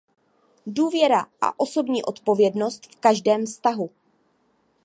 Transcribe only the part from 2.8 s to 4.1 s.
v každém vztahu.